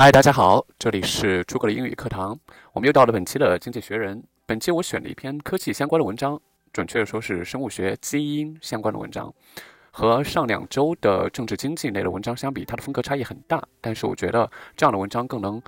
[0.00, 2.38] 嗨，大家好，这里是诸葛的英语课堂。
[2.72, 4.16] 我们又到了本期的《经济学人》。
[4.46, 6.40] 本期我选了一篇科技相关的文章，
[6.72, 9.34] 准确的说是生物学、基因相关的文章。
[9.90, 13.60] 和上两周的政治经济类的文章相比，它的风格差异很大。
[13.80, 15.60] 但是我觉得这样的文章更能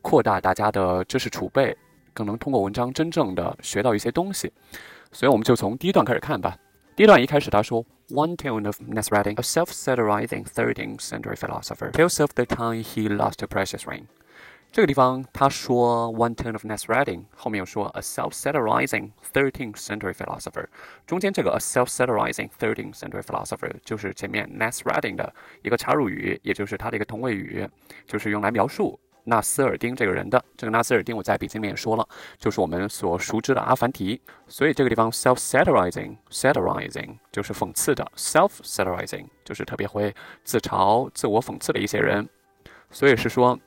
[0.00, 1.76] 扩大大家的知识储备，
[2.14, 4.50] 更能通过文章真正的学到一些东西。
[5.12, 6.56] 所以我们就从第一段开始看吧。
[6.95, 7.85] 第一段一开始他说。
[8.13, 13.47] One tale of Nasreddin, a self-satirizing 13th century philosopher, tells of the time he lost a
[13.47, 14.03] precious ring.
[14.69, 20.65] 这个地方他说 One tale of Nasreddin，后面又说 a self-satirizing 13th century philosopher。
[21.07, 27.65] 中间这个 a self-satirizing 13th century philosopher 就是前面 Nasreddin 的一个插入语，也就是它的一个同位语，
[28.05, 32.08] 就是用来描述 纳斯尔丁这个人的这个纳斯尔丁，我在笔记里面也说了，
[32.38, 34.20] 就是我们所熟知的阿凡提。
[34.46, 42.28] 所以这个地方 self-satirizing，satirizing 就是讽刺的，self-satirizing 就是特别会自嘲、自我讽刺的一些人。
[42.92, 43.58] 所以是说，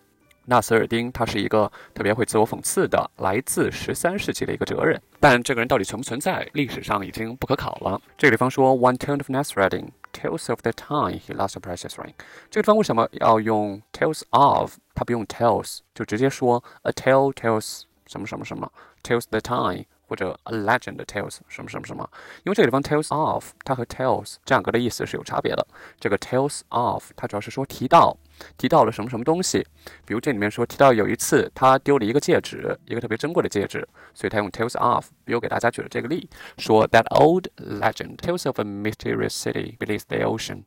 [0.45, 5.02] 纳斯尔丁他是一个特别会自我讽刺的，来自十三世纪的一个哲人。
[5.19, 8.02] 但这个人到底存不存在，历史上已经不可考了。
[8.17, 9.89] 这个地方说，One turn of Nasreddin。
[10.12, 12.16] Tales of the time he lost a precious ring。
[12.50, 14.75] 这个地方为什么要用 tales of？
[15.00, 18.69] 它不用 tales，就直接说 a tale tells 什么什么什么
[19.02, 19.86] ，tells the time。
[20.09, 22.09] 或者 a legend tells 什么什么什么，
[22.44, 25.67] 因为这个地方 tells of 它和 tells 这两个的意思是有差别的。
[26.00, 28.17] 这个 tells of 它主要是说提到
[28.58, 29.64] 提到了什么什么东西，
[30.08, 35.06] 比如这里面说提到有一次他丢了一个戒指，一个特别珍贵的戒指，所以他用 tells of。
[35.23, 40.63] 比如给大家举了这个例，说 that old legend tells of a mysterious city beneath the ocean。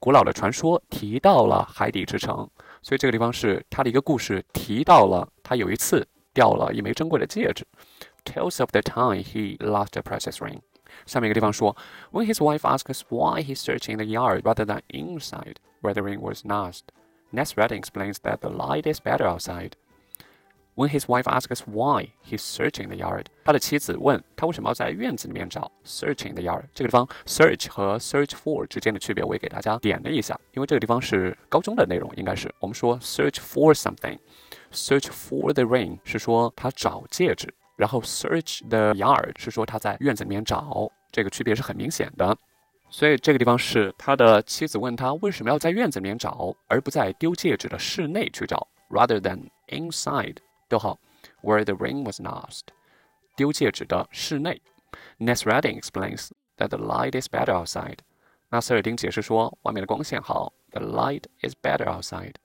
[0.00, 2.50] 古老的传说提到了海底之城，
[2.81, 7.65] 所以这个地方是他的一个故事，提到了他有一次掉了一枚珍贵的戒指。
[8.25, 10.59] tells of the time he lost a precious ring.
[11.05, 11.75] 下面一个地方说，
[12.11, 16.43] When his wife asks why he's searching the yard rather than inside where the ring was
[16.43, 16.81] lost,
[17.33, 19.71] Nasreddin explains that the light is better outside.
[20.74, 26.64] When his wife asks why he's searching the yard，他的妻子问他为什么要在院子里面找 searching the yard。
[26.72, 37.52] 这个地方 search 和 search for 之间的区别，我也给大家点了一下，因为这个地方是高中的内容，应该是我们说 search for something，search for the ring 是说他找戒指。
[37.76, 42.34] 然后 search the yard 是说他在院子里面找，这个区别是很明显的。
[42.88, 50.36] 所以这个地方是他的妻子问他为什么要在院子里面找，而不在丢戒指的室内去找，rather than inside
[50.71, 50.99] 逗号
[51.41, 52.61] where the ring was lost，
[53.35, 54.61] 丢戒指的室内。
[55.19, 57.97] Nasreddin explains that the light is better outside。
[58.49, 62.35] 纳斯尔丁解释说，外面的光线好，the light is better outside。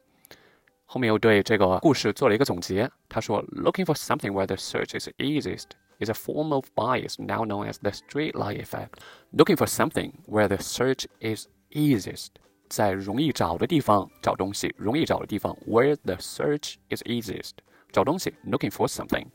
[0.84, 2.90] 后面又对这个故事做了一个总结。
[3.08, 7.78] 他说：“Looking for something where the search is easiest is a form of bias now known as
[7.80, 9.00] the streetlight effect.
[9.32, 12.28] Looking for something where the search is easiest，
[12.68, 17.52] 在容易找的地方找东西，容易找的地方 where the search is easiest，
[17.90, 19.26] 找东西 looking for something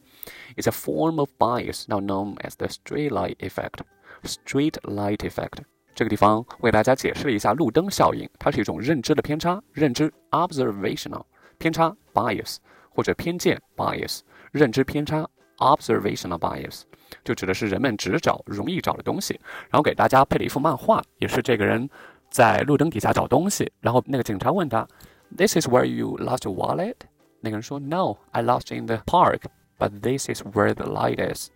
[0.55, 3.81] is a form of bias now known as the streetlight effect.
[4.23, 5.59] Streetlight effect。
[5.93, 11.23] 这个地方为大家解释了一下路灯效应，它是一种认知的偏差，认知 observational。
[11.59, 12.57] 偏差 bias
[12.91, 14.19] 或者偏见 bias，
[14.51, 15.27] 认知偏差
[15.57, 16.83] observational bias，
[17.23, 19.39] 就指的是人们只找容易找的东西。
[19.69, 21.89] 然后给大家配了一幅漫画，也是这个人
[22.29, 23.71] 在路灯底下找东西。
[23.81, 24.87] 然后那个警察问他，
[25.35, 26.95] This is where you lost your wallet？
[27.42, 31.50] 那个人说，No，I lost in the park，but this is where the light is。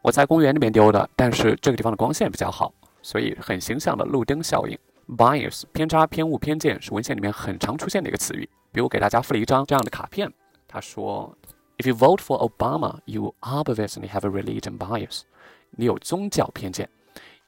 [0.00, 4.78] 我在公园里面丢的，但是这个地方的光线比较好，所以很形象的路灯效应。
[5.06, 8.48] bias 偏差、偏误、偏见是文献里面很常出现的一个词语。
[8.72, 10.32] 比如给大家附了一张这样的卡片，
[10.66, 11.36] 他说
[11.76, 15.22] ：“If you vote for Obama, you obviously have a religion bias。”
[15.78, 16.88] 你有宗教偏见，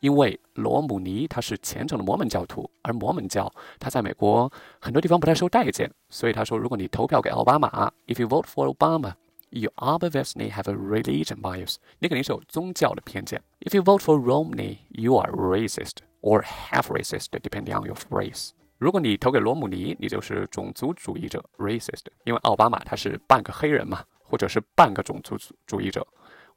[0.01, 4.51] 因为罗姆尼他是虔诚的摩门教徒，而摩门教他在美国
[4.81, 9.15] 很多地方不太受待见，所以他说，如果你投票给奥巴马，If you vote for Obama,
[9.51, 11.77] you obviously have a religion bias。
[11.99, 13.43] 你肯定是有宗教的偏见。
[13.61, 18.51] If you vote for Romney, you are racist or half racist, depending on your race。
[18.79, 25.37] 如果你投给罗姆尼，你就是种族主义者 （racist），因为奥巴马他是半个黑人嘛，或者是半个种族
[25.67, 26.07] 主义者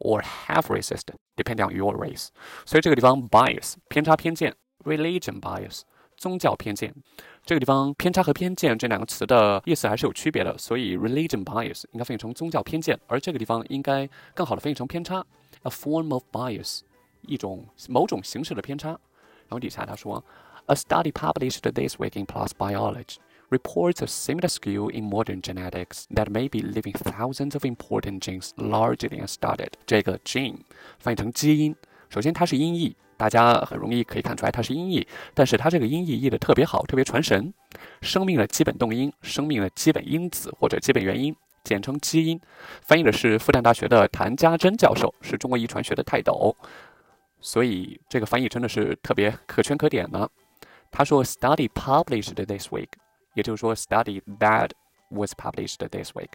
[0.01, 2.27] ，or have racist，depending on your race。
[2.65, 5.81] 所以这个地方 bias 偏差偏见，religion bias
[6.17, 6.93] 宗教偏见。
[7.45, 15.25] 这个地方偏差和偏见这两个词的意思还是有区别的，所以 religion bias 应该翻译成宗教偏见，而这个地方应该更好的翻译成偏差
[15.63, 16.81] ，a form of bias，
[17.21, 18.89] 一种某种形式的偏差。
[18.89, 20.23] 然后底下他说。
[20.67, 23.15] A study published this week in PLOS Biology
[23.51, 28.51] reports a similar skill in modern genetics that may be leaving thousands of important genes
[28.55, 29.73] largely unstudied.
[29.85, 30.55] 这个 gene
[30.97, 31.75] 翻译成基因
[32.09, 37.53] 首先它是音译，大家很容易可以看出来它是音译，但是它这个音译译的特别好，特别传神。
[38.01, 42.39] 生命的基本动因、生命的基本因子或者基本原因，简称基因，
[42.81, 46.55] 翻译的是复旦大学的谭家珍教授，是中国遗传学的泰斗。
[47.39, 50.27] 所以这个翻译真的是特别可圈可点呢。
[50.91, 52.89] 他说：“Study published this week，
[53.34, 54.70] 也就是说，study that
[55.10, 56.30] was published this week，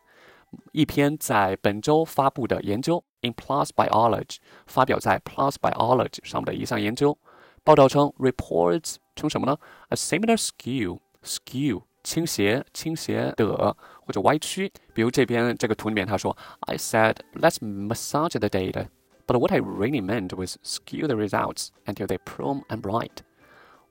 [0.72, 7.18] 一篇在本周发布的研究，in PLOS Biology，发表在 PLOS Biology 上面的一项研究。
[7.64, 9.58] 报道称，reports 称什么呢？
[9.90, 14.72] A similar skew，skew 倾斜、倾斜的或者歪曲。
[14.94, 18.88] 比如这边这个图里面他说，I said let's massage the data。”
[19.28, 23.16] But what I really meant was skew the results until they prove I'm right。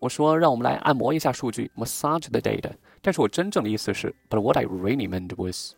[0.01, 2.73] 我说让我们来按摩一下数据，massage the data。
[3.05, 5.75] 但是我真正的意思是，But what I really meant was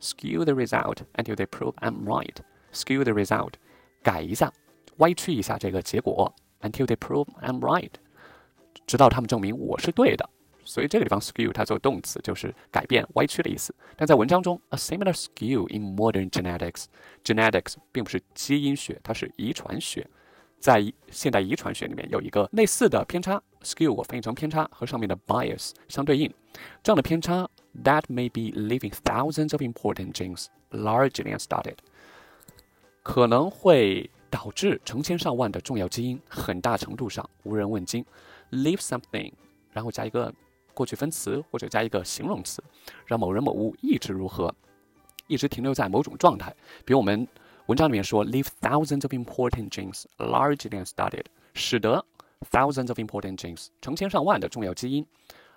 [0.00, 3.54] skew the result until they prove I'm right。skew the result，
[4.02, 4.52] 改一下，
[4.98, 7.92] 歪曲一下这个结果，until they prove I'm right，
[8.86, 10.28] 直到他们证明我是对的。
[10.62, 13.74] 所以这个地方 skew 它做动词就是改变、歪曲的意思。
[13.96, 20.06] 但在文章中，a similar skew in modern genetics，genetics 并不是基因学，它是遗传学。
[20.65, 26.27] 在现代遗传学里面有一个类似的偏差，skew 我翻译成偏差和上面的 bias 相对应。
[26.81, 27.47] 这样的偏差
[27.83, 31.75] ，that may be leaving thousands of important genes largely unstudied，
[33.03, 38.03] 可能会导致成千上万的重要基因很大程度上无人问津。
[38.49, 39.31] leave something，
[39.71, 40.33] 然后加一个。
[40.73, 42.61] 过去分词或者加一个形容词，
[43.05, 44.53] 让某人某物一直如何，
[45.27, 46.53] 一直停留在某种状态。
[46.83, 47.25] 比如我们
[47.66, 51.24] 文章里面说，leave thousands of important genes largely unstudied，
[51.54, 52.04] 使得
[52.50, 55.06] thousands of important genes 成千上万的重要基因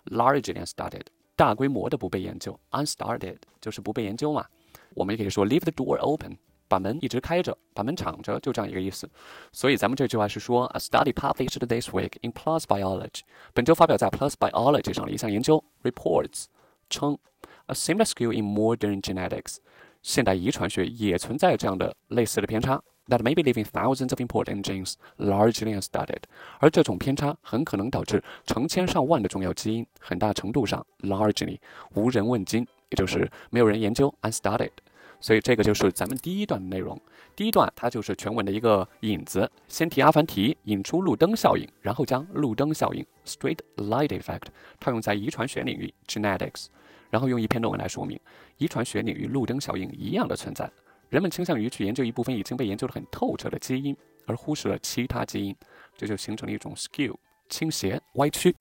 [0.06, 1.06] largely unstudied
[1.36, 4.45] 大规模的不被研究，unstudied 就是不被研究嘛。
[4.94, 6.38] 我们也可以说 leave the door open。
[6.65, 9.07] 把门一直开着，把门敞着，就这样一个意思。
[9.51, 13.19] 所以咱们这句话是说，A study published this week in PLOS Biology，
[13.54, 16.45] 本周发表在 PLOS Biology 上的一项研究 reports
[16.89, 17.19] 称，
[17.68, 19.57] a similar skew in modern genetics，
[20.03, 26.23] 现代遗传学也存在这样的类似的偏差，that may be leaving thousands of important genes largely unstudied，
[26.61, 31.59] 而这种偏差很可能导致成千上万的重要基因很大程度上 largely
[31.95, 34.71] 无人问津，也就是没有人研究 unstudied。
[35.20, 37.00] 所以这个就是咱们第一段的内容。
[37.35, 44.47] 第一段它就是全文的一个引子，先提阿凡提，引出路灯效应，然后将路灯效应 （Street Light Effect）
[44.81, 46.67] 套用在遗传学领域 （Genetics），
[47.11, 48.19] 然后用一篇论文来说明
[48.56, 50.70] 遗传学领域路灯效应一样的存在。
[51.09, 55.56] 人们倾向于去研究一部分已经被研究得很透彻的基因，而忽视了其他基因，
[55.97, 57.14] 这就形成了一种 skew
[57.49, 58.55] 倾斜歪曲。